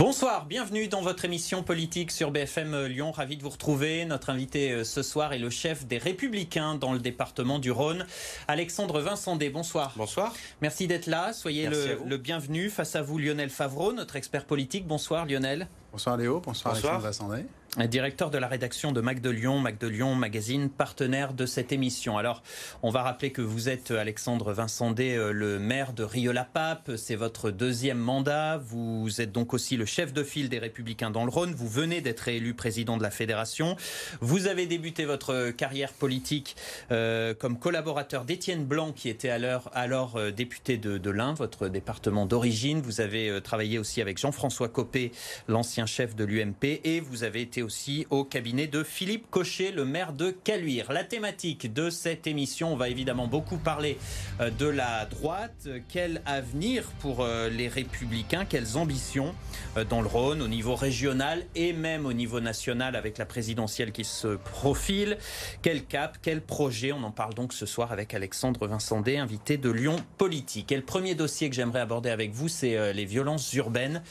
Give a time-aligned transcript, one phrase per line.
[0.00, 3.12] Bonsoir, bienvenue dans votre émission politique sur BFM Lyon.
[3.12, 4.06] Ravi de vous retrouver.
[4.06, 8.06] Notre invité euh, ce soir est le chef des Républicains dans le département du Rhône,
[8.48, 9.50] Alexandre Vincendé.
[9.50, 9.92] Bonsoir.
[9.96, 10.32] Bonsoir.
[10.62, 11.34] Merci d'être là.
[11.34, 12.70] Soyez le, le, bienvenu.
[12.70, 14.86] Face à vous, Lionel Favreau, notre expert politique.
[14.86, 15.68] Bonsoir, Lionel.
[15.92, 16.40] Bonsoir Léo.
[16.40, 16.94] Bonsoir, bonsoir.
[17.04, 21.32] Alexandre Vincendé directeur de la rédaction de Mac de Lyon, Mac de Lyon magazine, partenaire
[21.32, 22.18] de cette émission.
[22.18, 22.42] Alors,
[22.82, 26.92] on va rappeler que vous êtes Alexandre Vincendé, euh, le maire de Rieux-la-Pape.
[26.96, 28.58] C'est votre deuxième mandat.
[28.58, 31.54] Vous êtes donc aussi le chef de file des Républicains dans le Rhône.
[31.54, 33.76] Vous venez d'être élu président de la fédération.
[34.20, 36.56] Vous avez débuté votre carrière politique
[36.90, 41.68] euh, comme collaborateur d'Étienne Blanc, qui était alors, alors euh, député de, de l'Ain, votre
[41.68, 42.80] département d'origine.
[42.80, 45.12] Vous avez euh, travaillé aussi avec Jean-François Copé,
[45.48, 49.84] l'ancien chef de l'UMP, et vous avez été aussi au cabinet de Philippe Cochet, le
[49.84, 50.92] maire de Caluire.
[50.92, 53.98] La thématique de cette émission, on va évidemment beaucoup parler
[54.40, 55.68] euh, de la droite.
[55.88, 58.44] Quel avenir pour euh, les républicains?
[58.44, 59.34] Quelles ambitions
[59.76, 63.92] euh, dans le Rhône, au niveau régional et même au niveau national avec la présidentielle
[63.92, 65.18] qui se profile?
[65.62, 66.92] Quel cap Quel projet?
[66.92, 70.72] On en parle donc ce soir avec Alexandre Vincendé, invité de Lyon Politique.
[70.72, 74.02] Et le premier dossier que j'aimerais aborder avec vous, c'est les violences urbaines,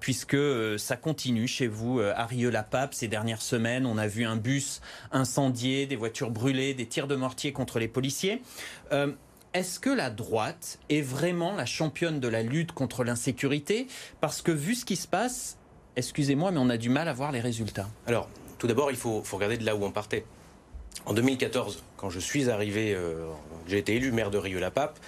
[0.00, 0.36] puisque
[0.78, 2.26] ça continue chez vous à
[2.94, 3.86] Ces dernières semaines.
[3.86, 4.80] On a vu un bus
[5.12, 8.42] incendié, des voitures brûlées, des tirs de mortier contre les policiers.
[8.92, 9.12] Euh,
[9.52, 13.88] est-ce que la droite est vraiment la championne de la lutte contre l'insécurité?
[14.20, 15.58] Parce que vu ce qui se passe,
[15.96, 17.88] excusez-moi, mais on a du mal à voir les résultats.
[18.06, 20.24] Alors, tout d'abord, il faut, regarder de là où on partait.
[21.06, 23.26] En 2014, quand je suis arrivé, euh,
[23.66, 24.98] j'ai été élu maire de Rieux-la-Pape,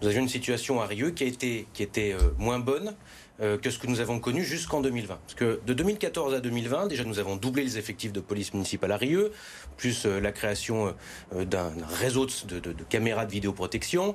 [0.00, 2.94] nous avions une situation à Rieux qui, était euh, moins bonne
[3.40, 5.18] que ce que nous avons connu jusqu'en 2020.
[5.22, 8.92] Parce que de 2014 à 2020, déjà nous avons doublé les effectifs de police municipale
[8.92, 9.32] à Rieux,
[9.76, 10.94] plus euh, la création
[11.34, 14.14] euh, d'un réseau de, de, de, caméras de vidéoprotection.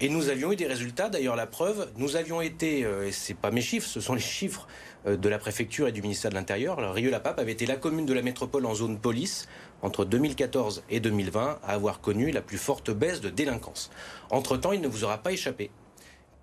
[0.00, 1.08] et nous avions eu des résultats.
[1.08, 4.66] D'ailleurs, la preuve, nous avions été, et c'est pas mes chiffres, ce sont les chiffres
[5.06, 6.76] de la préfecture et du ministère de l'Intérieur.
[6.92, 9.48] Rieux-la-Pape avait été la commune de la métropole en zone police
[9.82, 13.90] entre 2014 et 2020 à avoir connu la plus forte baisse de délinquance.
[14.30, 15.70] Entre-temps, il ne vous aura pas échappé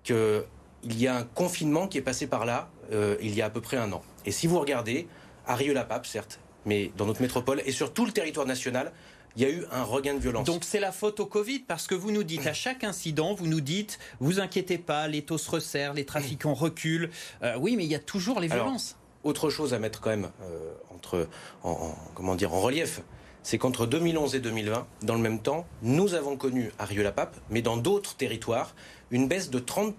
[0.04, 0.44] que
[0.84, 3.50] il y a un confinement qui est passé par là euh, il y a à
[3.50, 4.02] peu près un an.
[4.26, 5.06] Et si vous regardez,
[5.46, 8.92] à Rieux-la-Pape, certes, mais dans notre métropole et sur tout le territoire national,
[9.36, 10.46] il y a eu un regain de violence.
[10.46, 13.46] Donc c'est la faute au Covid parce que vous nous dites à chaque incident, vous
[13.46, 17.10] nous dites, vous inquiétez pas, les taux se resserrent, les trafiquants reculent.
[17.42, 18.96] Euh, oui, mais il y a toujours les violences.
[19.24, 21.28] autre chose à mettre quand même euh, entre,
[21.62, 23.00] en, comment dire, en relief,
[23.42, 27.62] c'est qu'entre 2011 et 2020, dans le même temps, nous avons connu à Rieux-la-Pape, mais
[27.62, 28.74] dans d'autres territoires,
[29.10, 29.96] une baisse de 30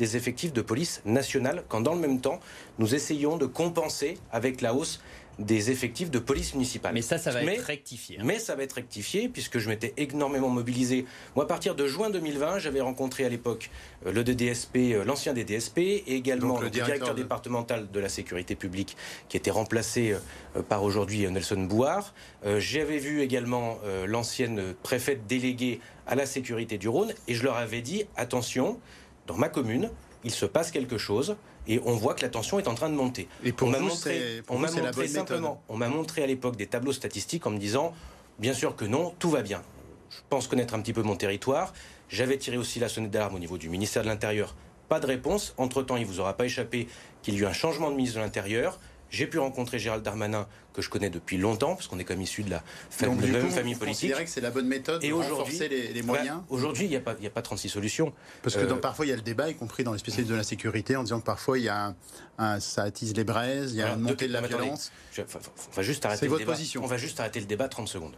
[0.00, 2.40] des effectifs de police nationale, quand dans le même temps,
[2.78, 5.00] nous essayons de compenser avec la hausse
[5.38, 6.94] des effectifs de police municipale.
[6.94, 8.18] Mais ça, ça va être rectifié.
[8.18, 8.22] Hein.
[8.24, 11.06] Mais ça va être rectifié puisque je m'étais énormément mobilisé.
[11.34, 13.70] Moi, à partir de juin 2020, j'avais rencontré à l'époque
[14.06, 18.96] euh, le DDSP, euh, l'ancien DDSP, et également le, directeur, départemental de la sécurité publique
[19.28, 20.12] qui était remplacé
[20.56, 22.14] euh, par aujourd'hui Nelson Bouard.
[22.58, 27.82] J'avais vu également l'ancienne préfète déléguée à la sécurité du Rhône et je leur avais
[27.82, 28.80] dit attention,
[29.26, 29.90] dans ma commune,
[30.24, 31.36] il se passe quelque chose
[31.66, 33.28] et on voit que la tension est en train de monter.
[33.44, 36.66] Et pour on m'a montré, on m'a montré simplement, on m'a montré à l'époque des
[36.66, 37.92] tableaux statistiques en me disant,
[38.38, 39.62] bien sûr que non, tout va bien.
[40.10, 41.72] Je pense connaître un petit peu mon territoire.
[42.08, 44.56] J'avais tiré aussi la sonnette d'alarme au niveau du ministère de l'Intérieur.
[44.88, 45.54] Pas de réponse.
[45.56, 46.88] Entre-temps, il ne vous aura pas échappé
[47.22, 48.80] qu'il y a eu un changement de ministre de l'Intérieur.
[49.10, 52.44] J'ai pu rencontrer Gérald Darmanin, que je connais depuis longtemps, parce qu'on est comme issu
[52.44, 52.62] de la
[53.00, 54.14] même famille politique.
[54.14, 56.42] que c'est la bonne méthode et renforcer les, les moyens?
[56.48, 58.12] Aujourd'hui, il n'y a, pas, a pas 36 solutions.
[58.42, 60.36] Parce que euh, parfois, il y a le débat, y compris dans les spécialistes de
[60.36, 61.94] la sécurité, en disant que parfois, il y a
[62.38, 64.92] un, ça attise les braises, il y a une montée de la violence.
[65.18, 66.52] on, va juste arrêter le votre débat.
[66.52, 66.82] Position.
[66.84, 68.14] on va juste arrêter le débat 30 secondes.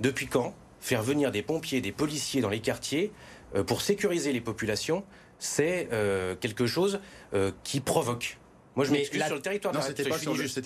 [0.00, 3.12] Depuis quand faire venir des pompiers, des policiers dans les quartiers
[3.56, 5.04] euh, pour sécuriser les populations,
[5.40, 7.00] c'est euh, quelque chose
[7.62, 8.38] qui provoque
[8.78, 9.74] moi, je m'excuse sur le territoire.
[9.74, 10.04] Non, c'était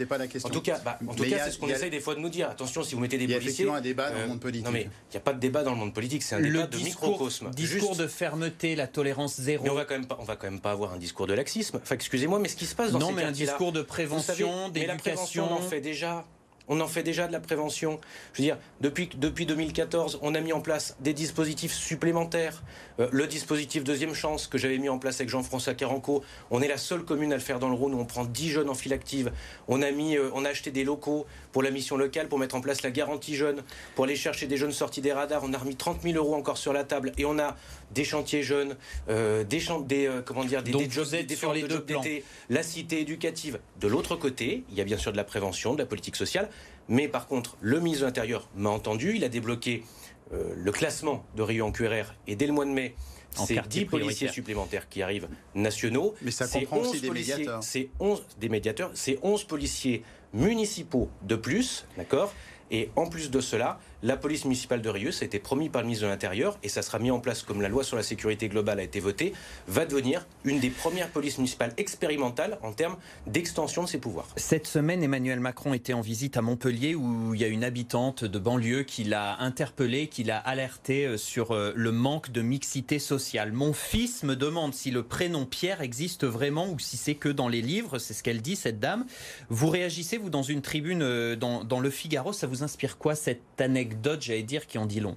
[0.04, 0.50] pas, la question.
[0.50, 2.28] En tout cas, bah, en tout cas, c'est ce qu'on essaye des fois de nous
[2.28, 2.50] dire.
[2.50, 3.64] Attention, si vous mettez des policiers.
[3.64, 4.66] Il y a un débat dans le euh, monde politique.
[4.66, 6.22] Non, mais il n'y a pas de débat dans le monde politique.
[6.22, 7.50] C'est un débat de microcosme.
[7.52, 9.64] Discours de fermeté, la tolérance zéro.
[9.64, 11.32] Mais on va quand même pas, on va quand même pas avoir un discours de
[11.32, 11.80] laxisme.
[11.82, 14.68] Enfin, excusez-moi, mais ce qui se passe dans non, ces mais un discours de prévention,
[14.68, 15.48] d'éducation.
[15.50, 16.26] On en fait déjà.
[16.68, 18.00] On en fait déjà de la prévention.
[18.32, 22.62] Je veux dire, depuis, depuis 2014, on a mis en place des dispositifs supplémentaires.
[23.00, 26.68] Euh, le dispositif Deuxième Chance que j'avais mis en place avec Jean-François Caranco, on est
[26.68, 28.74] la seule commune à le faire dans le Rhône où on prend 10 jeunes en
[28.74, 29.32] file active.
[29.68, 32.60] On a, euh, on a acheté des locaux pour la mission locale, pour mettre en
[32.60, 33.62] place la garantie jeune,
[33.94, 35.42] pour aller chercher des jeunes sortis des radars.
[35.44, 37.56] On a remis 30 000 euros encore sur la table et on a
[37.92, 38.76] des chantiers jeunes,
[39.08, 43.00] euh, des, des, comment dire, des, des jobs, des sur les deux d'été, la cité
[43.00, 43.60] éducative.
[43.80, 46.48] De l'autre côté, il y a bien sûr de la prévention, de la politique sociale.
[46.88, 49.84] Mais par contre, le ministre de l'Intérieur m'a entendu, il a débloqué
[50.32, 52.94] euh, le classement de Rio en QRR et dès le mois de mai,
[53.34, 56.14] c'est 10 policiers supplémentaires qui arrivent nationaux.
[56.22, 57.62] Mais ça comprend aussi des médiateurs.
[57.62, 60.02] C'est 11 des médiateurs, c'est 11 policiers
[60.32, 62.32] municipaux de plus, d'accord?
[62.70, 65.82] Et en plus de cela, la police municipale de Rieux, ça a été promis par
[65.82, 68.02] le ministre de l'Intérieur et ça sera mis en place comme la loi sur la
[68.02, 69.32] sécurité globale a été votée,
[69.68, 72.96] va devenir une des premières polices municipales expérimentales en termes
[73.28, 74.26] d'extension de ses pouvoirs.
[74.36, 78.24] Cette semaine, Emmanuel Macron était en visite à Montpellier où il y a une habitante
[78.24, 82.98] de banlieue qui l'a interpellé, qui l'a alerté euh, sur euh, le manque de mixité
[82.98, 83.52] sociale.
[83.52, 87.48] Mon fils me demande si le prénom Pierre existe vraiment ou si c'est que dans
[87.48, 89.06] les livres, c'est ce qu'elle dit, cette dame.
[89.48, 93.14] Vous réagissez, vous, dans une tribune euh, dans, dans Le Figaro, ça vous inspire quoi
[93.14, 93.91] cette anecdote?
[93.92, 95.16] Anecdotes, j'allais dire, qui en dit long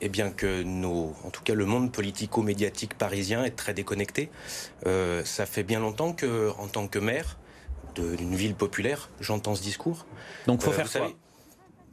[0.00, 4.28] eh bien que nos, en tout cas le monde politico-médiatique parisien est très déconnecté.
[4.86, 7.38] Euh, ça fait bien longtemps que, en tant que maire
[7.94, 10.04] d'une ville populaire, j'entends ce discours.
[10.46, 11.06] Donc faut euh, faire ça.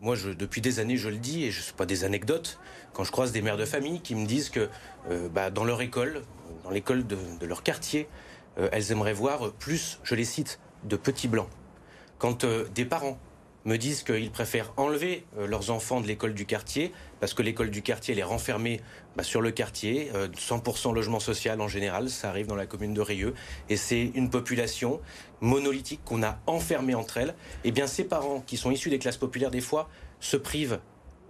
[0.02, 2.60] Moi, je, depuis des années, je le dis, et je sais pas des anecdotes.
[2.92, 4.68] Quand je croise des mères de famille qui me disent que
[5.10, 6.24] euh, bah, dans leur école,
[6.64, 8.10] dans l'école de, de, leur quartier,
[8.58, 11.48] elles aimeraient voir plus, je les cite, de petits blancs.
[12.18, 13.18] Quand des parents
[13.66, 17.70] me disent qu'ils préfèrent enlever euh, leurs enfants de l'école du quartier parce que l'école
[17.70, 18.82] du quartier elle est renfermée
[19.16, 22.94] bah, sur le quartier, 100% euh, logement social en général, ça arrive dans la commune
[22.94, 23.34] de Rieux,
[23.70, 25.00] et c'est une population
[25.42, 27.36] monolithique qu'on a enfermée entre elles.
[27.64, 30.80] Et eh bien ces parents qui sont issus des classes populaires des fois se privent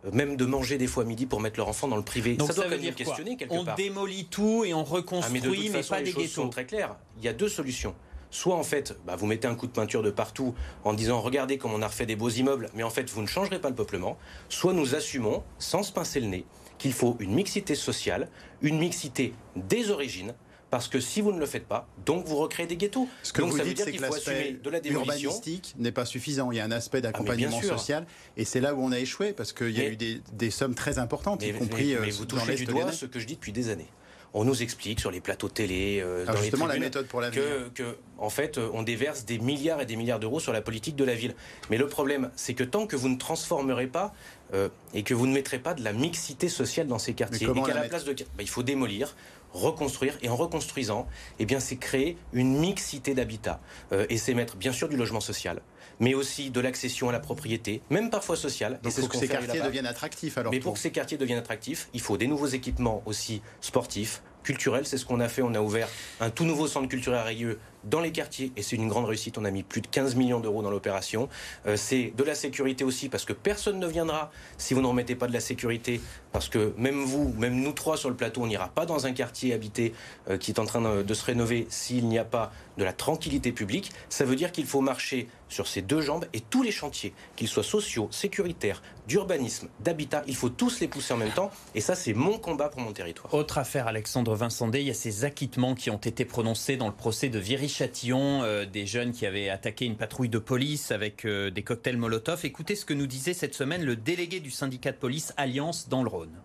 [0.06, 2.36] euh, même de manger des fois midi pour mettre leur enfant dans le privé.
[2.36, 3.76] Donc ça, doit veut questionner quelque on part.
[3.78, 6.42] On démolit tout et on reconstruit, ah, mais, mais pas les des choses ghettos.
[6.42, 6.96] sont très claires.
[7.18, 7.96] Il y a deux solutions.
[8.32, 11.58] Soit en fait, bah, vous mettez un coup de peinture de partout en disant regardez
[11.58, 13.76] comme on a refait des beaux immeubles, mais en fait vous ne changerez pas le
[13.76, 14.18] peuplement.
[14.50, 16.46] Soit nous assumons, sans se pincer le nez,
[16.78, 18.30] qu'il faut une mixité sociale,
[18.62, 20.34] une mixité des origines,
[20.70, 23.08] parce que si vous ne le faites pas, donc vous recréez des ghettos.
[23.22, 26.50] Ce que vous dites, c'est que l'aspect urbanistique n'est pas suffisant.
[26.52, 28.08] Il y a un aspect ah, d'accompagnement social,
[28.38, 30.98] et c'est là où on a échoué, parce qu'il y a eu des, sommes très
[30.98, 33.70] importantes, y compris mais, mais vous touchez du doigt ce que je dis depuis des
[33.70, 33.90] années
[34.34, 37.98] on nous explique sur les plateaux télé, euh, dans justement la méthode pour que, que,
[38.18, 41.04] en fait, euh, on déverse des milliards et des milliards d'euros sur la politique de
[41.04, 41.36] la ville.
[41.70, 44.14] Mais le problème, c'est que tant que vous ne transformerez pas
[44.54, 47.62] euh, et que vous ne mettrez pas de la mixité sociale dans ces quartiers, et
[47.62, 49.16] qu'à la, place de, bah, il faut démolir,
[49.54, 51.08] reconstruire et en reconstruisant,
[51.40, 53.60] eh bien c'est créer une mixité d'habitat
[54.08, 55.62] et c'est mettre bien sûr du logement social,
[56.02, 58.80] mais aussi de l'accession à la propriété, même parfois sociale.
[58.84, 60.52] Donc pour que ces quartiers deviennent attractifs alors.
[60.52, 64.86] Mais pour que ces quartiers deviennent attractifs, il faut des nouveaux équipements aussi sportifs, culturels.
[64.86, 65.42] C'est ce qu'on a fait.
[65.42, 65.88] On a ouvert
[66.20, 69.38] un tout nouveau centre culturel à Rieux dans les quartiers et c'est une grande réussite.
[69.38, 71.30] On a mis plus de 15 millions d'euros dans l'opération.
[71.66, 75.16] Euh, c'est de la sécurité aussi parce que personne ne viendra si vous ne remettez
[75.16, 76.02] pas de la sécurité.
[76.32, 79.12] Parce que même vous, même nous trois sur le plateau, on n'ira pas dans un
[79.12, 79.94] quartier habité
[80.30, 83.52] euh, qui est en train de, se rénover s'il n'y a pas de la tranquillité
[83.52, 83.92] publique.
[84.10, 87.50] Ça veut dire qu'il faut marcher sur ces deux jambes et tous les chantiers, qu'ils
[87.50, 91.52] soient sociaux, sécuritaires, d'urbanisme, d'habitat, il faut tous les pousser en même temps.
[91.76, 93.34] Et ça, c'est mon combat pour mon territoire.
[93.34, 96.94] Autre affaire, Alexandre Vincent il y a ces acquittements qui ont été prononcés dans le
[96.94, 101.26] procès de Viry Châtillon, euh, des jeunes qui avaient attaqué une patrouille de police avec
[101.26, 102.42] euh, des cocktails Molotov.
[102.44, 106.04] Écoutez ce que nous disait cette semaine le délégué du syndicat de police Alliance dans
[106.04, 106.42] le Rhône.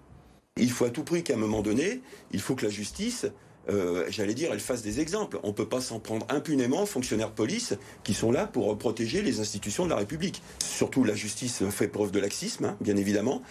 [0.56, 2.00] Il faut à tout prix qu'à un moment donné,
[2.32, 3.26] il faut que la justice
[3.68, 5.38] euh, j'allais dire, elle fasse des exemples.
[5.42, 7.74] On ne peut pas s'en prendre impunément aux fonctionnaires de police
[8.04, 10.42] qui sont là pour protéger les institutions de la République.
[10.64, 13.42] Surtout, la justice fait preuve de laxisme, hein, bien évidemment.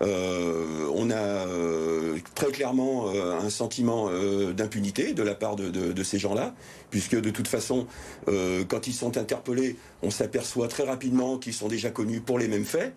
[0.00, 4.10] Euh, on a euh, très clairement un sentiment
[4.52, 6.54] d'impunité de la part de, ces gens-là,
[6.90, 7.86] puisque de toute façon,
[8.26, 12.64] quand ils sont interpellés, on s'aperçoit très rapidement qu'ils sont déjà connus pour les mêmes
[12.64, 12.94] faits.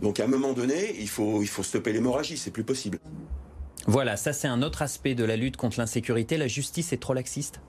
[0.00, 2.98] Donc à un moment donné, il faut, il faut stopper l'hémorragie, c'est plus possible.
[3.88, 6.36] Voilà, ça c'est un autre aspect de la lutte contre l'insécurité.
[6.36, 7.60] La justice est trop laxiste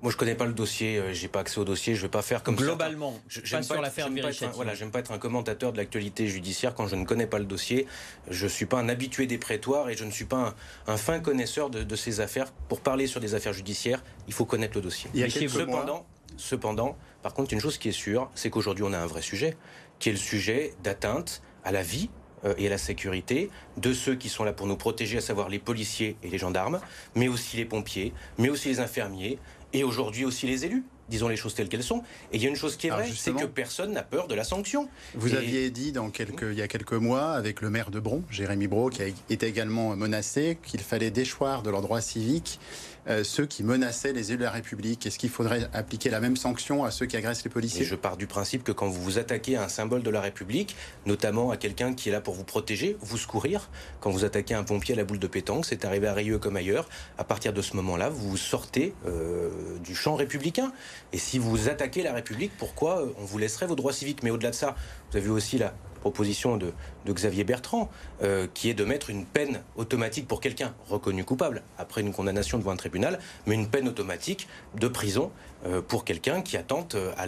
[0.00, 2.22] moi, je connais pas le dossier, euh, j'ai pas accès au dossier, je vais pas
[2.22, 3.18] faire comme globalement.
[3.26, 4.08] J'aime pas, sur l'affaire
[4.54, 7.44] Voilà, j'aime pas être un commentateur de l'actualité judiciaire quand je ne connais pas le
[7.44, 7.84] dossier.
[8.30, 10.54] Je suis pas un habitué des prétoires et je ne suis pas
[10.86, 12.52] un, fin connaisseur de, ces affaires.
[12.68, 15.10] Pour parler sur des affaires judiciaires, il faut connaître le dossier.
[15.14, 16.06] Il y a cependant,
[16.36, 19.56] cependant, par contre, une chose qui est sûre, c'est qu'aujourd'hui, on a un vrai sujet,
[19.98, 22.08] qui est le sujet d'atteinte à la vie
[22.56, 25.58] et à la sécurité de ceux qui sont là pour nous protéger, à savoir les
[25.58, 26.80] policiers et les gendarmes,
[27.14, 29.38] mais aussi les pompiers, mais aussi les infirmiers,
[29.72, 32.02] et aujourd'hui aussi les élus disons les choses telles qu'elles sont.
[32.32, 34.34] Et il y a une chose qui est vraie, c'est que personne n'a peur de
[34.34, 34.88] la sanction.
[35.14, 38.22] Vous aviez dit dans quelques, il y a quelques mois, avec le maire de Bron,
[38.30, 42.60] Jérémy Brault, qui a été également menacé, qu'il fallait déchoir de leurs droits civiques
[43.08, 45.06] euh, ceux qui menaçaient les élus de la République.
[45.06, 47.84] Est-ce qu'il faudrait appliquer la même sanction à ceux qui agressent les policiers?
[47.84, 50.76] Je pars du principe que quand vous vous attaquez à un symbole de la République,
[51.06, 54.64] notamment à quelqu'un qui est là pour vous protéger, vous secourir, quand vous attaquez un
[54.64, 57.62] pompier à la boule de pétanque, c'est arrivé à Rieux comme ailleurs, à partir de
[57.62, 59.50] ce moment-là, vous sortez euh,
[59.82, 60.72] du champ républicain.
[61.12, 64.22] Et si vous attaquez la République, pourquoi euh, on vous laisserait vos droits civiques?
[64.22, 64.76] Mais au-delà de ça,
[65.10, 66.72] vous avez aussi la, proposition de,
[67.12, 67.90] Xavier Bertrand,
[68.22, 72.58] euh, qui est de mettre une peine automatique pour quelqu'un reconnu coupable, après une condamnation
[72.58, 74.48] devant un tribunal, mais une peine automatique
[74.78, 75.30] de prison
[75.66, 77.26] euh, pour quelqu'un qui attente euh, à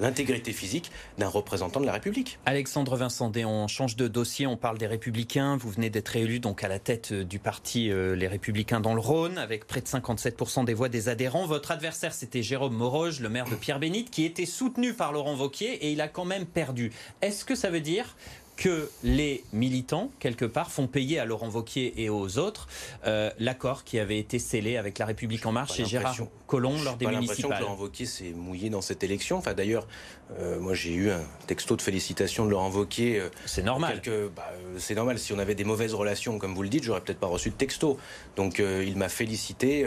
[0.00, 2.38] l'intégrité physique d'un représentant de la République.
[2.46, 5.56] Alexandre Vincendé, on change de dossier, on parle des Républicains.
[5.56, 9.38] Vous venez d'être élu donc à la tête du parti Les Républicains dans le Rhône,
[9.38, 11.46] avec près de 57% des voix des adhérents.
[11.46, 15.72] Votre adversaire, c'était Jérôme Moroge, le maire de Pierre-Bénite, qui était soutenu par Laurent Vauquier
[15.74, 16.92] et il a quand même perdu.
[17.20, 18.16] Est-ce que ça veut dire
[18.56, 22.68] que les militants, quelque part, font payer à Laurent Vauquier et aux autres
[23.06, 26.16] euh, l'accord qui avait été scellé avec La République En Marche et Gérard
[26.46, 27.28] Collomb lors des municipales.
[27.28, 29.38] l'impression que Laurent Vauquier s'est mouillé dans cette élection.
[29.38, 29.86] Enfin, D'ailleurs,
[30.38, 33.18] euh, moi j'ai eu un texto de félicitations de Laurent Vauquier.
[33.18, 34.00] Euh, c'est normal.
[34.36, 35.18] Bah, c'est normal.
[35.18, 37.54] Si on avait des mauvaises relations, comme vous le dites, j'aurais peut-être pas reçu de
[37.54, 37.98] texto.
[38.36, 39.86] Donc il m'a félicité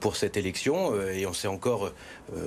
[0.00, 1.92] pour cette élection et on s'est encore,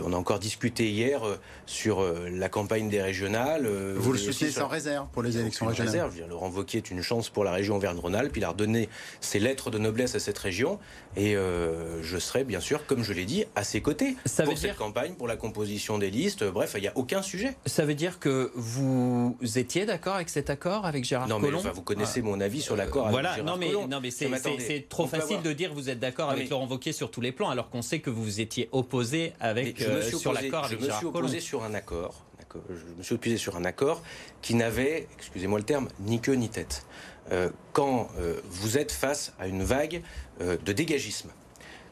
[0.04, 1.22] on a encore discuté hier
[1.66, 3.68] sur la campagne des régionales.
[3.68, 6.10] vous le soutenez sans réserve pour les élections régionales.
[6.30, 8.36] Laurent Vauquier est une chance pour la région Auvergne-Rhône-Alpes.
[8.38, 8.90] Il a redonné
[9.22, 10.80] ses lettres de noblesse à cette région
[11.16, 14.76] et je serai bien sûr, comme je l'ai dit, à ses côtés Ça pour cette
[14.76, 16.44] campagne, pour la composition des listes.
[16.44, 17.56] Bref, il n'y a aucun sujet.
[17.66, 21.72] Ça veut dire que vous étiez d'accord avec cet accord avec Gérard non, Collomb mais,
[21.72, 25.42] vous connaissez mon avis sur l'accord avec Gérard non, mais, Non, mais c'est trop facile
[25.42, 27.82] de dire que vous êtes d'accord avec Laurent Wauquiez sur tous les plans, alors qu'on
[27.82, 31.16] sait que vous étiez opposé avec, euh, sur l'accord avec Gérard Collomb.
[31.28, 32.24] Je me suis opposé sur un accord.
[32.70, 34.04] Je me suis opposé sur un accord
[34.42, 36.86] qui n'avait, excusez-moi le terme, ni queue ni tête.
[37.32, 40.02] Euh, quand euh, vous êtes face à une vague
[40.40, 41.30] de dégagisme,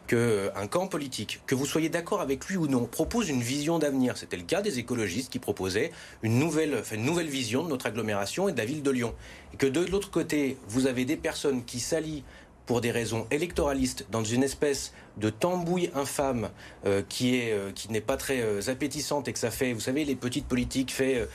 [0.08, 4.18] qu'un camp politique, que vous soyez d'accord avec lui ou non, propose une vision d'avenir.
[4.18, 8.50] C'était le cas des écologistes qui proposaient une nouvelle, une nouvelle vision de notre agglomération
[8.50, 9.16] et de la ville de Lyon.
[9.54, 12.24] Et que de l'autre côté, vous avez des personnes qui s'allient
[12.72, 16.52] pour des raisons électoralistes dans une espèce de tambouille infâme
[16.86, 19.82] euh, qui est euh, qui n'est pas très euh, appétissante et que ça fait vous
[19.82, 21.28] savez les petites politiques fait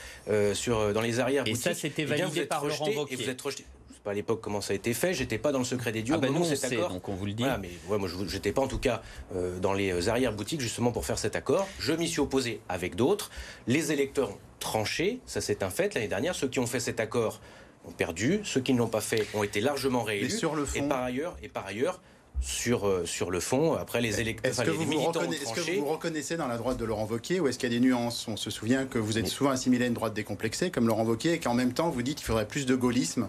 [0.55, 3.65] sur dans les arrières et ça c'était eh validé par Laurent Et vous êtes rejeté
[4.07, 5.13] à l'époque comment ça a été fait.
[5.13, 6.15] J'étais pas dans le secret des dieux.
[6.15, 7.43] Ah ben nous, on sait, donc on vous le dit.
[7.59, 9.01] mais ouais, moi, je n'étais pas en tout cas
[9.35, 11.67] euh, dans les arrière-boutiques justement pour faire cet accord.
[11.77, 13.29] Je m'y suis opposé avec d'autres.
[13.67, 15.93] Les électeurs ont tranché, ça c'est un fait.
[15.93, 17.41] L'année dernière, ceux qui ont fait cet accord
[17.87, 18.41] ont perdu.
[18.43, 20.27] Ceux qui ne l'ont pas fait ont été largement réélus.
[20.27, 20.85] Et, sur le fond...
[20.85, 22.01] et par ailleurs, et par ailleurs
[22.39, 23.73] sur, euh, sur le fond.
[23.73, 26.77] Après, les électeurs, est-ce que, vous vous est-ce que vous vous reconnaissez dans la droite
[26.77, 28.27] de Laurent Wauquiez ou est-ce qu'il y a des nuances?
[28.27, 31.33] On se souvient que vous êtes souvent assimilé à une droite décomplexée, comme Laurent Wauquiez,
[31.33, 33.27] et qu'en même temps, vous dites qu'il faudrait plus de gaullisme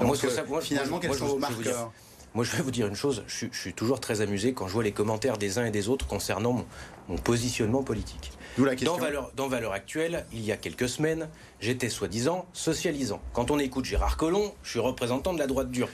[0.00, 1.92] moi, euh, finalement, quels sont vos marqueurs?
[2.34, 4.82] Moi, je vais vous dire une chose, je, suis toujours très amusé quand je vois
[4.82, 6.64] les commentaires des uns et des autres concernant
[7.08, 8.32] mon, positionnement politique.
[8.56, 8.96] La question.
[8.96, 11.28] Dans valeur, dans valeur actuelle, il y a quelques semaines,
[11.60, 13.20] j'étais soi-disant socialisant.
[13.34, 15.88] Quand on écoute Gérard Collomb, je suis représentant de la droite dure.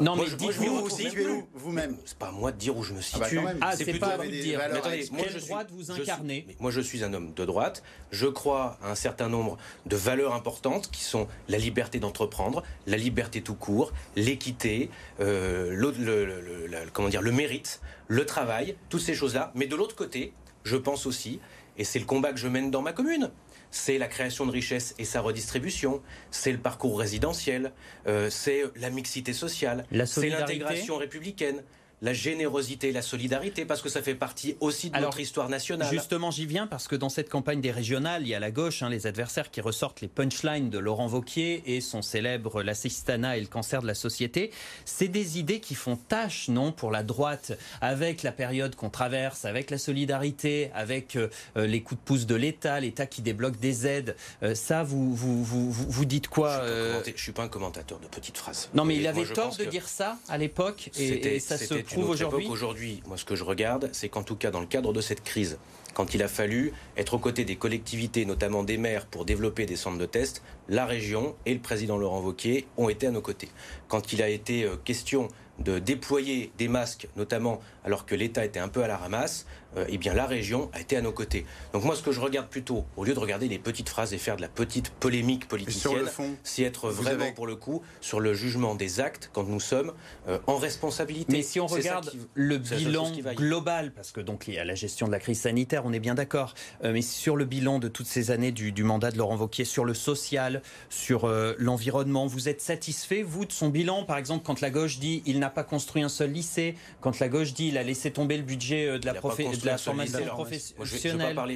[0.00, 1.08] Non, mais dites-vous aussi
[1.54, 1.96] vous-même.
[2.04, 3.38] C'est pas à moi de dire où je me situe.
[3.38, 4.60] Ah, bah ah c'est pas à vous de dire.
[4.60, 7.82] attendez, moi, je droite vous incarnez Moi, je suis un homme de droite.
[8.10, 12.96] Je crois à un certain nombre de valeurs importantes qui sont la liberté d'entreprendre, la
[12.96, 14.90] liberté tout court, l'équité,
[15.20, 19.52] euh, le, comment dire, le mérite, le travail, toutes ces choses-là.
[19.54, 20.32] Mais de l'autre côté,
[20.64, 21.40] je pense aussi,
[21.78, 23.30] et c'est le combat que je mène dans ma commune,
[23.70, 27.72] c'est la création de richesses et sa redistribution, c'est le parcours résidentiel,
[28.06, 31.62] euh, c'est la mixité sociale, c'est l'intégration républicaine
[32.02, 35.88] la générosité, la solidarité, parce que ça fait partie aussi de notre histoire nationale.
[35.90, 38.82] Justement, j'y viens parce que dans cette campagne des régionales, il y a la gauche,
[38.82, 43.40] hein, les adversaires qui ressortent les punchlines de Laurent Vauquier et son célèbre l'assistana et
[43.40, 44.50] le cancer de la société.
[44.84, 49.44] C'est des idées qui font tâche, non, pour la droite, avec la période qu'on traverse,
[49.44, 53.86] avec la solidarité, avec euh, les coups de pouce de l'État, l'État qui débloque des
[53.86, 54.16] aides.
[54.42, 57.98] Euh, ça, vous, vous, vous, vous, dites quoi Je ne suis, suis, pas un commentateur
[57.98, 58.70] de petites phrases.
[58.72, 63.02] Non, mais il avait tort de dire ça à l'époque et, et ça se aujourd'hui
[63.06, 65.58] Moi, ce que je regarde, c'est qu'en tout cas, dans le cadre de cette crise,
[65.94, 69.76] quand il a fallu être aux côtés des collectivités, notamment des maires, pour développer des
[69.76, 73.48] centres de test, la région et le président Laurent Wauquiez ont été à nos côtés.
[73.88, 75.28] Quand il a été euh, question
[75.60, 79.84] de déployer des masques, notamment alors que l'État était un peu à la ramasse, euh,
[79.88, 81.46] eh bien la région a été à nos côtés.
[81.72, 84.18] Donc moi, ce que je regarde plutôt, au lieu de regarder les petites phrases et
[84.18, 86.08] faire de la petite polémique politicienne,
[86.42, 89.92] c'est être vraiment pour le coup sur le jugement des actes quand nous sommes
[90.28, 91.32] euh, en responsabilité.
[91.32, 95.06] Mais si on regarde le bilan global, parce que donc il y a la gestion
[95.06, 98.06] de la crise sanitaire, on est bien d'accord, euh, mais sur le bilan de toutes
[98.06, 103.22] ces années du, mandat de Laurent Wauquiez, sur le social, sur l'environnement, vous êtes satisfait
[103.22, 106.08] vous de son bilan, par exemple quand la gauche dit il n'a pas construit un
[106.08, 109.52] seul lycée, quand la gauche dit il a laissé tomber le budget de la, profession
[109.52, 111.34] de la formation professionnelle.
[111.34, 111.46] Moi,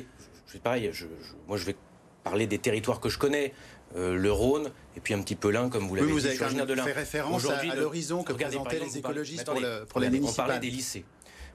[0.46, 0.90] je vais, pareil,
[1.48, 1.76] moi je vais
[2.22, 3.52] parler des territoires que je connais.
[3.96, 6.26] Euh, le Rhône et puis un petit peu l'Ain, comme vous l'avez oui, vous dit.
[6.26, 10.46] Avez fait référence à, l'horizon que présentaient les écologistes pour, le, pour les municipales.
[10.46, 11.04] On parlait des lycées.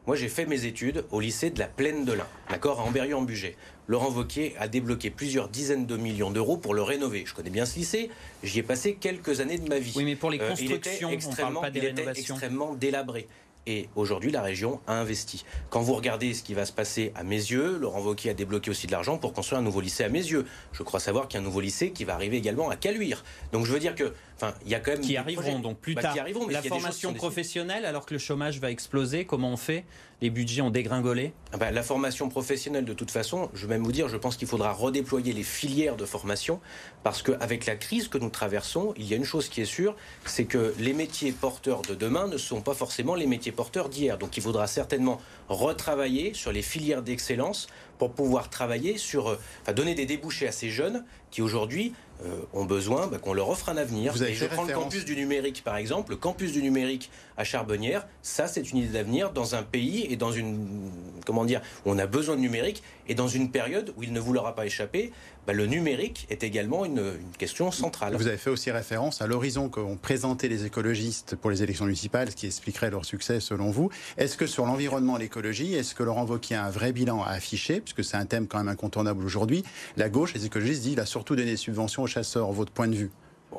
[0.08, 3.58] Moi, j'ai fait mes études au lycée de la Plaine de l'Ain, d'accord, à Amberieu-en-Bugey.
[3.90, 7.24] Laurent Wauquiez a débloqué plusieurs dizaines de millions d'euros pour le rénover.
[7.26, 8.12] Je connais bien ce lycée,
[8.44, 9.94] j'y ai passé quelques années de ma vie.
[9.96, 13.28] Oui, mais pour les constructions, il était on pas des il était extrêmement délabré.
[13.68, 15.46] Et aujourd'hui, la région a investi.
[15.70, 18.72] Quand vous regardez ce qui va se passer à mes yeux, Laurent Wauquiez a débloqué
[18.72, 20.46] aussi de l'argent pour construire un nouveau lycée à mes yeux.
[20.72, 23.24] Je crois savoir qu'il y a un nouveau lycée qui va arriver également à Caluire.
[23.52, 25.94] Donc je veux dire que, enfin, il y a quand même qui arriveront donc plus
[25.94, 26.18] bah, tard.
[26.18, 29.86] arriveront, la formation professionnelle, alors que le chômage va exploser, comment on fait?
[30.22, 31.32] Les budgets ont dégringolé?
[31.54, 34.36] Ah bah, la formation professionnelle, de toute façon, je vais même vous dire, je pense
[34.36, 36.60] qu'il faudra redéployer les filières de formation
[37.04, 39.96] parce qu'avec la crise que nous traversons, il y a une chose qui est sûre,
[40.26, 44.18] c'est que les métiers porteurs de demain ne sont pas forcément les métiers porteurs d'hier.
[44.18, 49.74] Donc il faudra certainement retravailler sur les filières d'excellence pour pouvoir travailler sur, euh, enfin,
[49.74, 51.94] donner des débouchés à ces jeunes qui aujourd'hui
[52.26, 54.14] euh, ont besoin bah, qu'on leur offre un avenir.
[54.14, 56.12] Vous avez je prends le campus du numérique par exemple.
[56.12, 60.18] Le campus du numérique à Charbonnières, ça c'est une idée d'avenir dans un pays et
[60.18, 60.92] dans une
[61.26, 64.20] comment dire où on a besoin de numérique et dans une période où il ne
[64.20, 65.14] vous l'aura pas échappé,
[65.48, 68.14] bah, le numérique est également une, question centrale.
[68.16, 72.30] Vous avez fait aussi référence à l'horizon qu'ont présenté les écologistes pour les élections municipales,
[72.30, 73.90] ce qui expliquerait leur succès selon vous.
[74.18, 77.30] Est-ce que sur l'environnement et l'écologie, est-ce que Laurent Wauquiez a un vrai bilan à
[77.30, 79.64] afficher, puisque c'est un thème quand même incontournable aujourd'hui?
[79.96, 82.52] La gauche, les écologistes disent, il a surtout donné des subventions aux chasseurs.
[82.52, 83.12] Votre point de vue?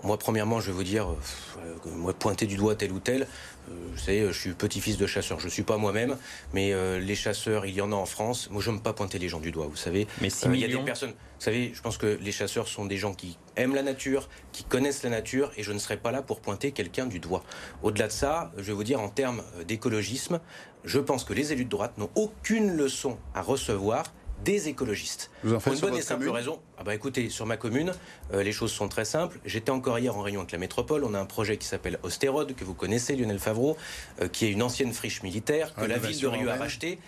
[0.02, 3.74] Moi, premièrement, je vais vous dire, euh, moi, pointer du doigt tel ou tel, euh,
[3.92, 5.40] vous savez, je suis petit-fils de chasseur.
[5.40, 6.16] Je ne suis pas moi-même,
[6.52, 8.48] mais euh, les chasseurs, il y en a en France.
[8.50, 10.06] Moi, je n'aime pas pointer les gens du doigt, vous savez.
[10.20, 11.10] Mais il y a des personnes.
[11.10, 14.62] Vous savez, je pense que les chasseurs sont des gens qui aiment la nature, qui
[14.62, 17.42] connaissent la nature, et je ne serai pas là pour pointer quelqu'un du doigt.
[17.82, 20.40] Au-delà de ça, je vais vous dire, en termes d'écologisme,
[20.84, 24.04] je pense que les élus de droite n'ont aucune leçon à recevoir
[24.44, 25.30] des écologistes.
[25.42, 26.60] Vous en faites Pour une bonne et simple raison.
[26.78, 27.92] Ah bah écoutez, sur ma commune,
[28.32, 29.38] euh, les choses sont très simples.
[29.44, 31.04] J'étais encore hier en réunion avec la métropole.
[31.04, 33.76] On a un projet qui s'appelle Ostérode, que vous connaissez, Lionel Favreau,
[34.20, 36.98] euh, qui est une ancienne friche militaire que la ville de Rieux a racheté.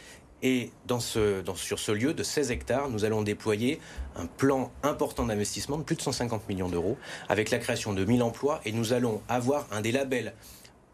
[0.44, 3.78] Et dans ce, dans, sur ce lieu de 16 hectares, nous allons déployer
[4.16, 6.98] un plan important d'investissement de plus de 150 millions d'euros,
[7.28, 8.60] avec la création de 1000 emplois.
[8.64, 10.34] Et nous allons avoir un des labels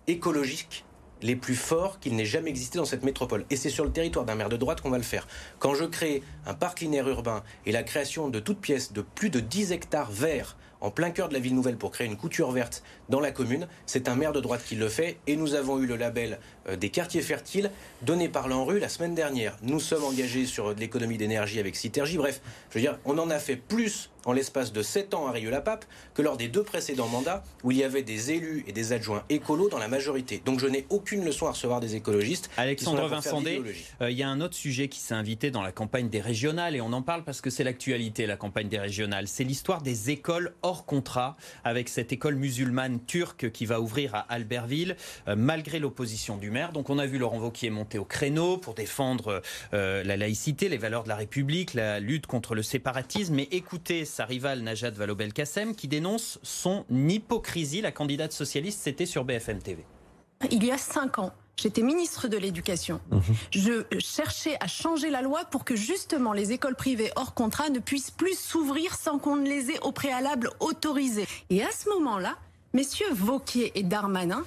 [0.07, 0.85] écologiques
[1.23, 3.45] les plus forts qu'il n'ait jamais existé dans cette métropole.
[3.51, 5.27] Et c'est sur le territoire d'un maire de droite qu'on va le faire.
[5.59, 9.31] Quand je crée un parc linéaire urbain et la création de toutes pièces de plus
[9.31, 12.51] de 10 hectares verts en plein cœur de la ville nouvelle pour créer une couture
[12.51, 13.67] verte dans la commune.
[13.87, 16.77] C'est un maire de droite qui le fait et nous avons eu le label euh,
[16.77, 17.71] des quartiers fertiles
[18.03, 19.57] donné par l'ANRU la semaine dernière.
[19.63, 22.17] Nous sommes engagés sur l'économie d'énergie avec Citergy.
[22.17, 25.33] Bref, je veux dire, on en a fait plus en l'espace de 7 ans à
[25.33, 28.93] Rieux-la-Pape que lors des deux précédents mandats où il y avait des élus et des
[28.93, 30.43] adjoints écolos dans la majorité.
[30.45, 32.51] Donc je n'ai aucune leçon à recevoir des écologistes.
[32.57, 33.63] Alexandre Vincendé,
[34.01, 36.77] euh, il y a un autre sujet qui s'est invité dans la campagne des régionales
[36.77, 39.29] et on en parle parce que c'est l'actualité, la campagne des régionales.
[39.29, 44.21] C'est l'histoire des écoles hors contrat avec cette école musulmane turque qui va ouvrir à
[44.21, 44.97] Albertville
[45.29, 46.73] euh, malgré l'opposition du maire.
[46.73, 49.43] Donc on a vu Laurent Wauquiez monter au créneau pour défendre
[49.75, 53.35] euh, la laïcité, les valeurs de la République, la lutte contre le séparatisme.
[53.35, 57.81] Mais écoutez sa rivale Najat Vallaud-Belkacem qui dénonce son hypocrisie.
[57.81, 59.85] La candidate socialiste, c'était sur BFM TV.
[60.51, 63.01] Il y a cinq ans, J'étais ministre de l'Éducation.
[63.11, 63.23] Mhm.
[63.51, 67.81] Je cherchais à changer la loi pour que justement les écoles privées hors contrat ne
[67.81, 71.27] puissent plus s'ouvrir sans qu'on ne les ait au préalable autorisées.
[71.51, 72.37] Et à ce moment-là,
[72.75, 74.45] messieurs Vauquier et Darmanin,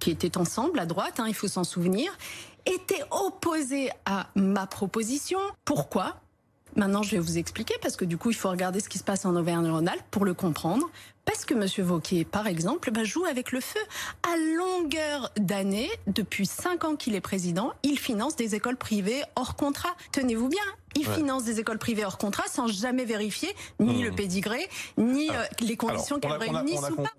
[0.00, 2.12] qui étaient ensemble à droite, hein, il faut s'en souvenir,
[2.66, 5.40] étaient opposés à ma proposition.
[5.64, 6.20] Pourquoi?
[6.76, 9.04] Maintenant, je vais vous expliquer parce que du coup, il faut regarder ce qui se
[9.04, 10.88] passe en Auvergne-Rhône-Alpes pour le comprendre.
[11.24, 11.86] Parce que M.
[11.86, 13.80] Vauquier, par exemple, bah, joue avec le feu.
[14.22, 19.54] À longueur d'année, depuis cinq ans qu'il est président, il finance des écoles privées hors
[19.54, 19.94] contrat.
[20.12, 20.62] Tenez-vous bien,
[20.96, 25.44] il finance des écoles privées hors contrat sans jamais vérifier ni le pédigré, ni euh,
[25.60, 27.12] les conditions qu'elles réunissent ou pas.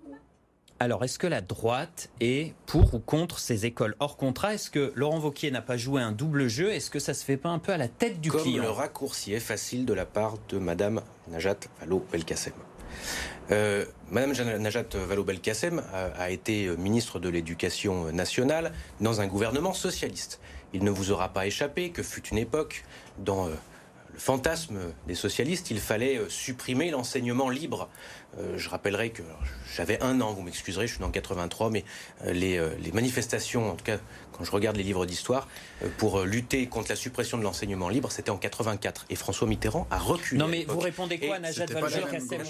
[0.82, 4.54] Alors, est-ce que la droite est pour ou contre ces écoles hors contrat?
[4.54, 6.72] Est-ce que Laurent Vauquier n'a pas joué un double jeu?
[6.72, 8.64] Est-ce que ça se fait pas un peu à la tête du Comme client?
[8.64, 12.54] le raccourci est facile de la part de Madame Najat Vallaud-Belkacem.
[13.52, 15.84] Euh, Madame Najat Vallaud-Belkacem
[16.18, 20.40] a, été ministre de l'Éducation nationale dans un gouvernement socialiste.
[20.72, 22.84] Il ne vous aura pas échappé que fut une époque
[23.18, 23.52] dans euh,
[24.12, 27.88] le fantasme des socialistes, il fallait euh, supprimer l'enseignement libre.
[28.38, 29.22] Euh, je rappellerai que
[29.74, 31.84] j'avais un an, vous m'excuserez, je suis dans 83, mais
[32.24, 33.98] euh, les, les, manifestations, en tout cas
[34.32, 35.48] quand je regarde les livres d'histoire,
[35.98, 39.06] pour lutter contre la suppression de l'enseignement libre, c'était en 84.
[39.10, 40.38] Et François Mitterrand a reculé.
[40.38, 42.42] Non mais vous répondez quoi, Najat Vallaud-Belkacem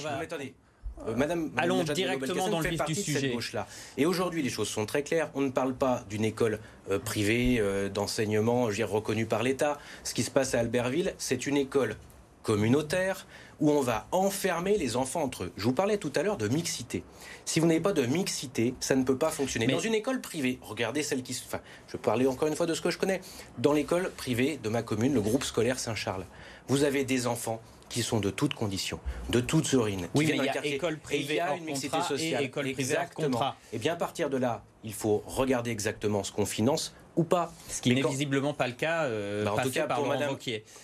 [1.07, 3.37] euh, Madame, Allons directement dans le vif du sujet.
[3.53, 3.67] -là.
[3.97, 5.31] Et aujourd'hui, les choses sont très claires.
[5.35, 9.79] On ne parle pas d'une école euh, privée euh, d'enseignement, reconnue par l'État.
[10.05, 11.97] Ce qui se passe à Albertville, c'est une école
[12.43, 13.27] communautaire,
[13.61, 15.53] où on va enfermer les enfants entre eux.
[15.57, 17.05] Je vous parlais tout à l'heure de mixité.
[17.45, 19.69] Si vous n'avez pas de mixité, ça ne peut pas fonctionner.
[19.69, 21.41] Dans une école privée, regardez celle qui...
[21.47, 23.21] Enfin, je parlais encore une fois de ce que je connais.
[23.59, 26.27] Dans l'école privée de ma commune, le groupe scolaire Saint-Charles,
[26.67, 27.61] vous avez des enfants
[27.93, 30.09] qui sont de toutes conditions, de toutes origines.
[30.15, 32.43] Oui, mais il y a école privée et il y a une mixité sociale.
[32.43, 33.55] Et école exactement.
[33.73, 37.53] Et bien à partir de là, il faut regarder exactement ce qu'on finance ou pas.
[37.69, 40.35] Ce qui n'est visiblement pas le cas, euh, bah, en, tout cas par pour Madame,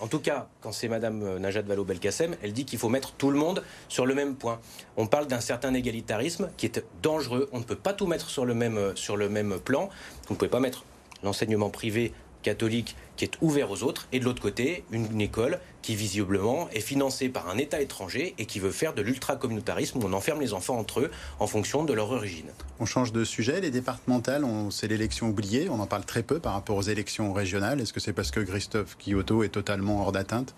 [0.01, 3.31] en tout cas, quand c'est Madame euh, Najat Vallaud-Belkacem, elle dit qu'il faut mettre tout
[3.31, 4.61] le monde sur le même point.
[4.99, 7.49] On parle d'un certain égalitarisme qui est dangereux.
[7.53, 9.88] On ne peut pas tout mettre sur le même, euh, sur le même plan.
[10.27, 10.85] Vous ne pouvez pas mettre
[11.23, 15.96] l'enseignement privé catholique qui est ouvert aux autres, et de l'autre côté, une, école qui
[15.96, 20.12] visiblement est financée par un État étranger et qui veut faire de l'ultra-communautarisme où on
[20.12, 22.46] enferme les enfants entre eux en fonction de leur origine.
[22.79, 26.53] On change de sujet, les départementales, c'est l'élection oubliée, on en parle très peu par
[26.53, 27.81] rapport aux élections régionales.
[27.81, 30.55] Est-ce que c'est parce que Christophe Guillotot est totalement hors d'atteinte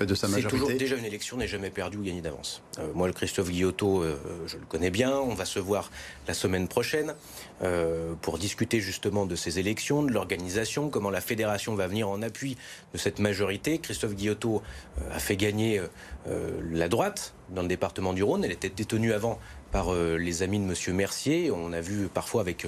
[0.00, 0.58] de sa majorité.
[0.58, 2.62] Toujours, déjà, une élection n'est jamais perdue ou gagnée d'avance.
[2.78, 5.12] Euh, moi, le Christophe Guillotot, euh, je le connais bien.
[5.12, 5.90] On va se voir
[6.26, 7.14] la semaine prochaine
[7.62, 12.22] euh, pour discuter justement de ces élections, de l'organisation, comment la fédération va venir en
[12.22, 12.56] appui
[12.92, 13.78] de cette majorité.
[13.78, 14.62] Christophe Guillotot
[15.10, 15.80] a fait gagner
[16.70, 18.44] la droite dans le département du Rhône.
[18.44, 19.38] Elle était détenue avant
[19.72, 20.96] par les amis de M.
[20.96, 21.50] Mercier.
[21.50, 22.66] On a vu parfois avec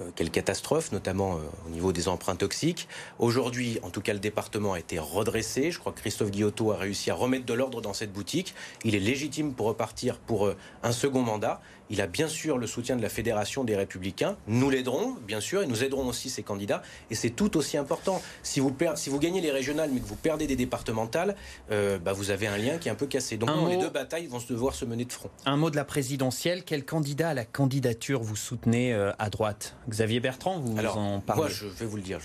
[0.00, 2.88] euh, quelle catastrophe, notamment euh, au niveau des emprunts toxiques.
[3.18, 5.70] Aujourd'hui, en tout cas, le département a été redressé.
[5.70, 8.54] Je crois que Christophe Guillotot a réussi à remettre de l'ordre dans cette boutique.
[8.84, 11.60] Il est légitime pour repartir pour euh, un second mandat.
[11.90, 14.36] Il a bien sûr le soutien de la Fédération des Républicains.
[14.46, 16.80] Nous l'aiderons, bien sûr, et nous aiderons aussi ses candidats.
[17.10, 18.22] Et c'est tout aussi important.
[18.42, 21.36] Si vous, si vous gagnez les régionales, mais que vous perdez des départementales,
[21.68, 23.36] bah, vous avez un lien qui est un peu cassé.
[23.36, 25.28] Donc les deux batailles vont devoir se mener de front.
[25.44, 26.64] Un mot de la présidentielle.
[26.64, 29.76] Quel candidat à la candidature vous soutenez à droite?
[29.88, 32.20] Xavier Bertrand, vous en parlez Moi, je vais vous le dire.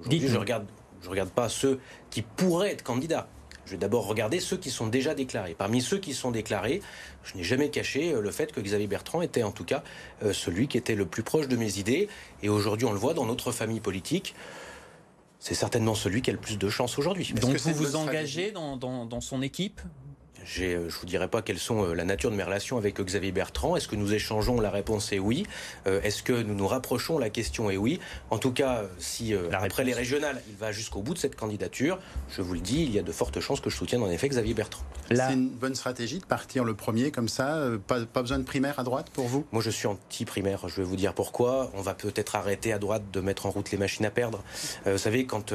[0.00, 0.66] Aujourd'hui, je regarde,
[1.02, 1.80] je regarde pas ceux
[2.10, 3.28] qui pourraient être candidats.
[3.66, 5.54] Je vais d'abord regarder ceux qui sont déjà déclarés.
[5.54, 6.80] Parmi ceux qui sont déclarés,
[7.22, 9.84] je n'ai jamais caché euh, le fait que Xavier Bertrand était en tout cas
[10.22, 12.08] euh, celui qui était le plus proche de mes idées.
[12.42, 14.34] Et aujourd'hui, on le voit dans notre famille politique.
[15.38, 17.32] C'est certainement celui qui a le plus de chance aujourd'hui.
[17.34, 19.82] Donc vous vous engagez dans son équipe?
[20.44, 23.32] Je ne vous dirai pas quelles sont euh, la nature de mes relations avec Xavier
[23.32, 23.76] Bertrand.
[23.76, 25.46] Est-ce que nous échangeons La réponse est oui?
[25.86, 27.18] Euh, est-ce que nous nous rapprochons?
[27.18, 28.00] La question est oui.
[28.30, 31.98] En tout cas, si après les régionales, il va jusqu'au bout de cette candidature,
[32.30, 34.28] je vous le dis, il y a de fortes chances que je soutienne en effet
[34.28, 34.82] Xavier Bertrand.
[35.10, 38.78] C'est une bonne stratégie de partir le premier comme ça pas, pas, besoin de primaire
[38.78, 39.46] à droite pour vous?
[39.52, 40.68] Moi, je suis anti-primaire.
[40.68, 41.70] Je vais vous dire pourquoi.
[41.74, 44.42] On va peut-être arrêter à droite de mettre en route les machines à perdre.
[44.84, 45.52] vous savez, quand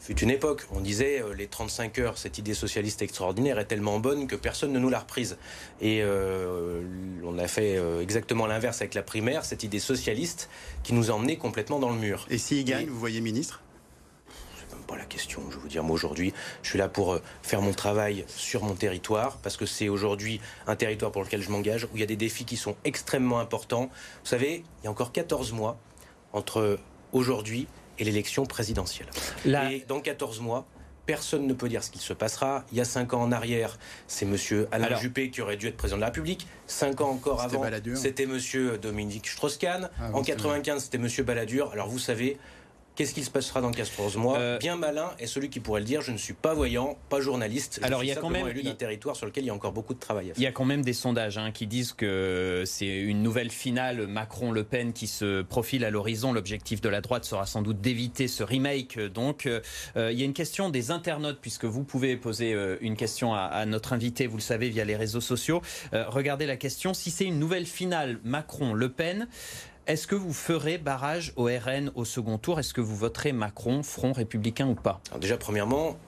[0.00, 0.66] fut une époque.
[0.72, 4.72] On disait euh, les 35 heures, cette idée socialiste extraordinaire est tellement bonne que personne
[4.72, 5.36] ne nous l'a reprise.
[5.80, 6.82] Et euh,
[7.22, 10.48] on a fait euh, exactement l'inverse avec la primaire, cette idée socialiste
[10.82, 12.26] qui nous a emmenés complètement dans le mur.
[12.30, 13.62] Et s'il gagne, vous voyez ministre?
[14.56, 15.42] C'est même pas la question.
[15.50, 16.32] Je veux dire, moi aujourd'hui,
[16.62, 20.76] je suis là pour faire mon travail sur mon territoire parce que c'est aujourd'hui un
[20.76, 23.90] territoire pour lequel je m'engage où il y a des défis qui sont extrêmement importants.
[24.22, 25.78] Vous savez, il y a encore 14 mois
[26.32, 26.78] entre
[27.12, 27.66] aujourd'hui
[28.00, 29.08] et l'élection présidentielle.
[29.70, 30.66] Et dans 14 mois,
[31.06, 32.64] personne ne peut dire ce qui se passera.
[32.72, 34.66] Il y a 5 ans en arrière, c'est M.
[34.72, 36.46] Alain Juppé qui aurait dû être président de la République.
[36.66, 38.38] 5 ans encore avant, c'était M.
[38.80, 39.90] Dominique Strauss-Kahn.
[40.00, 41.08] Ah, en 95, c'était M.
[41.24, 41.70] Balladur.
[41.72, 42.38] Alors vous savez,
[43.00, 45.86] Qu'est-ce qui se passera dans 14 mois euh, Bien malin est celui qui pourrait le
[45.86, 46.02] dire.
[46.02, 47.80] Je ne suis pas voyant, pas journaliste.
[47.82, 49.72] Alors il y a quand même élu d'un territoire sur lequel il y a encore
[49.72, 50.26] beaucoup de travail.
[50.26, 50.38] À faire.
[50.38, 54.06] Il y a quand même des sondages hein, qui disent que c'est une nouvelle finale
[54.06, 56.34] Macron-Le Pen qui se profile à l'horizon.
[56.34, 58.98] L'objectif de la droite sera sans doute d'éviter ce remake.
[58.98, 59.62] Donc euh,
[59.96, 63.44] il y a une question des internautes puisque vous pouvez poser euh, une question à,
[63.44, 64.26] à, notre invité.
[64.26, 65.62] Vous le savez via les réseaux sociaux.
[65.92, 66.92] regardez la question.
[66.92, 69.26] Si c'est une nouvelle finale Macron-Le Pen,
[69.92, 72.60] est-ce que vous ferez barrage au RN au second tour?
[72.60, 75.00] Est-ce que vous voterez Macron, Front républicain ou pas?
[75.20, 75.98] Déjà, premièrement,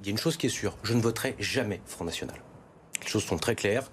[0.00, 0.76] il y a une chose qui est sûre.
[0.82, 2.36] Je ne voterai jamais Front National.
[3.02, 3.90] Les choses sont très claires.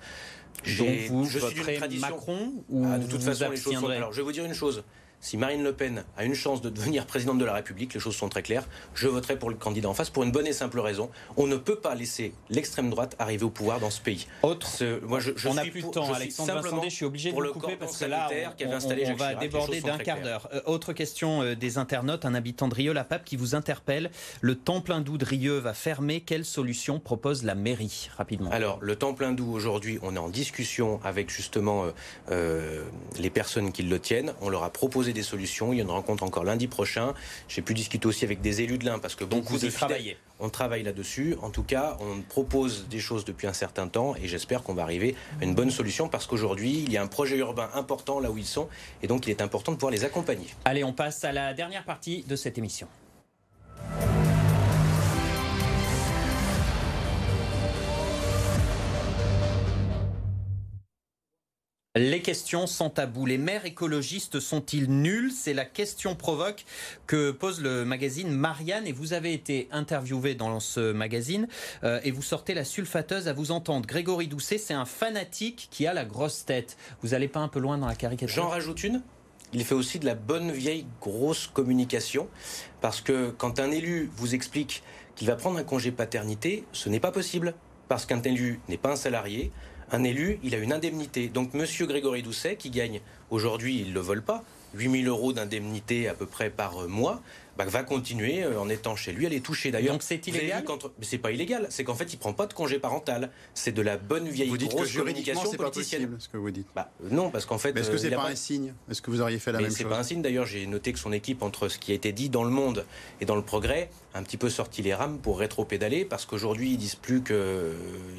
[0.77, 3.87] Donc vous je voterez Macron ou ah, de toute façon, les choses sont...
[3.87, 4.83] Alors, je vais vous dire une chose
[5.23, 8.15] si Marine Le Pen a une chance de devenir présidente de la République, les choses
[8.15, 10.79] sont très claires, je voterai pour le candidat en face pour une bonne et simple
[10.79, 11.09] raison.
[11.37, 14.27] On ne peut pas laisser l'extrême droite arriver au pouvoir dans ce pays.
[14.43, 14.67] Autre,
[15.01, 17.97] moi je, on n'a plus de temps, Alexandre je suis obligé de vous couper parce
[17.97, 18.29] que là,
[18.65, 20.49] on, va déborder d'un quart d'heure.
[20.53, 24.11] Euh, autre question euh, des internautes, un habitant de Rieux-la-Pape qui vous interpelle.
[24.41, 26.19] Le temps plein doux de Rieux va fermer.
[26.19, 28.51] Quelle solution propose la mairie Rapidement?
[28.51, 31.85] Alors, le temps plein doux, aujourd'hui, on est en discussion avec justement
[32.29, 32.83] euh,
[33.17, 34.33] les personnes qui le tiennent.
[34.41, 35.73] On leur a proposé des solutions.
[35.73, 37.13] Il y a une rencontre encore lundi prochain.
[37.47, 40.17] J'ai pu discuter aussi avec des élus de l'Ain parce que beaucoup de travailler.
[40.39, 41.37] On travaille là-dessus.
[41.41, 44.83] En tout cas, on propose des choses depuis un certain temps et j'espère qu'on va
[44.83, 48.29] arriver à une bonne solution parce qu'aujourd'hui, il y a un projet urbain important là
[48.31, 48.67] où ils sont
[49.01, 50.47] et donc il est important de pouvoir les accompagner.
[50.65, 52.87] Allez, on passe à la dernière partie de cette émission.
[61.95, 63.27] Les questions sans tabou.
[63.27, 65.31] Les maires écologistes sont-ils nuls?
[65.31, 66.65] C'est la question provoque
[67.05, 68.87] que pose le magazine Marianne.
[68.87, 71.47] Et vous avez été interviewé dans ce magazine
[71.83, 73.85] euh, et vous sortez la sulfateuse à vous entendre.
[73.85, 76.77] Grégory Doucet, c'est un fanatique qui a la grosse tête.
[77.03, 78.41] Vous n'allez pas un peu loin dans la caricature?
[78.41, 79.03] J'en rajoute une.
[79.53, 82.27] Il fait aussi de la bonne vieille grosse communication.
[82.81, 84.81] Parce que quand un élu vous explique
[85.15, 87.53] qu'il va prendre un congé paternité, ce n'est pas possible.
[87.87, 89.51] Parce qu'un élu n'est pas un salarié,
[89.91, 91.27] un élu, il a une indemnité.
[91.27, 93.01] Donc Monsieur Grégory Doucet, qui gagne
[93.33, 94.43] aujourd'hui, il ne le vole pas,
[94.75, 97.21] 8000 euros d'indemnité à peu près par mois,
[97.57, 99.69] bah, va continuer euh, en étant chez lui à les toucher.
[99.69, 100.63] D'ailleurs, donc c'est illégal.
[100.97, 101.67] Mais c'est pas illégal.
[101.69, 103.29] C'est qu'en fait, il prend pas de congé parental.
[103.53, 106.37] C'est de la bonne vieille vous dites grosse que communication c'est pas possible, ce que
[106.37, 106.67] vous dites.
[106.75, 108.73] Bah, non, parce qu'en fait, est-ce que euh, c'est pas, pas un signe?
[108.89, 109.77] Est-ce que vous auriez fait la mais même chose?
[109.77, 110.21] C'est pas un signe.
[110.21, 112.85] D'ailleurs, j'ai noté que son équipe, entre ce qui a été dit dans le Monde
[113.21, 116.71] et dans le Progrès, a un petit peu sorti les rames pour rétro-pédaler, parce qu'aujourd'hui,
[116.71, 117.75] ils disent plus qu'il euh,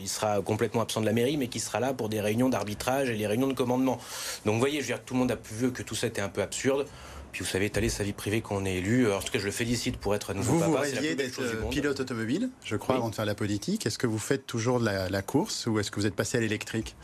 [0.07, 3.17] sera complètement absent de la mairie, mais qu'il sera là pour des réunions d'arbitrage et
[3.17, 3.99] les réunions de commandement.
[4.45, 6.21] Donc, vous voyez, je veux dire, tout le monde a vu que tout ça était
[6.21, 6.87] un peu absurde.
[7.33, 9.11] Puis vous savez, étaler sa vie privée quand on est élu.
[9.11, 10.71] En tout cas, je le félicite pour être à nouveau vous, papa.
[10.71, 13.01] Vous rêviez d'être euh, pilote automobile, je crois, oui.
[13.01, 13.87] avant de faire la politique.
[13.87, 16.39] Est-ce que vous faites toujours de la, la course ou est-ce que vous êtes passé
[16.39, 16.95] à l'électrique?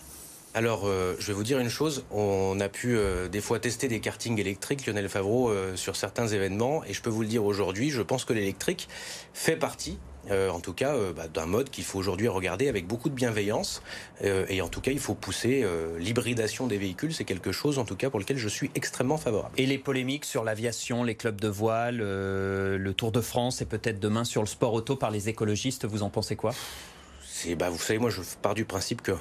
[0.53, 2.05] Alors, euh, je vais vous dire une chose.
[2.11, 6.27] On a pu euh, des fois tester des kartings électriques, Lionel Favreau, euh, sur certains
[6.27, 6.83] événements.
[6.85, 8.89] Et je peux vous le dire aujourd'hui, je pense que l'électrique
[9.33, 9.99] fait partie
[10.31, 13.15] euh, en tout cas euh, bah, d'un mode qu'il faut aujourd'hui regarder avec beaucoup de
[13.15, 13.83] bienveillance.
[14.23, 15.67] Euh, et en tout cas, il faut pousser
[15.99, 17.15] l'hybridation des véhicules.
[17.15, 19.55] C'est quelque chose, en tout cas, pour lequel je suis extrêmement favorable.
[19.57, 24.01] Et les polémiques sur l'aviation, les clubs de voile, le Tour de France et peut-être
[24.01, 26.53] demain sur le sport auto par les écologistes, vous en pensez quoi?
[27.57, 29.13] Bah, vous savez, moi, je pars du principe que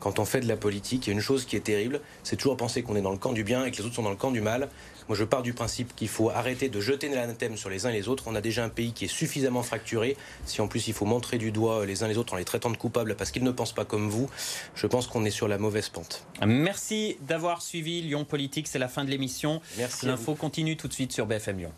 [0.00, 2.36] quand on fait de la politique, il y a une chose qui est terrible, c'est
[2.36, 4.10] toujours penser qu'on est dans le camp du bien et que les autres sont dans
[4.10, 4.68] le camp du mal.
[5.08, 7.94] Moi, je pars du principe qu'il faut arrêter de jeter l'anathème sur les uns et
[7.94, 8.24] les autres.
[8.26, 10.16] On a déjà un pays qui est suffisamment fracturé.
[10.44, 12.70] Si en plus il faut montrer du doigt les uns les autres en les traitant
[12.70, 14.28] de coupables parce qu'ils ne pensent pas comme vous,
[14.74, 16.26] je pense qu'on est sur la mauvaise pente.
[16.46, 18.68] Merci d'avoir suivi Lyon Politique.
[18.68, 19.62] C'est la fin de l'émission.
[19.78, 20.06] Merci.
[20.06, 21.72] L'info continue tout de suite sur BFM Lyon.